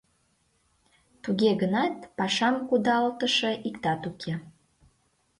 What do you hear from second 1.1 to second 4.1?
Туге гынат пашам кудалтыше иктат